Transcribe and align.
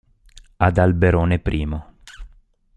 Adalberone 0.57 1.37
I 1.45 1.69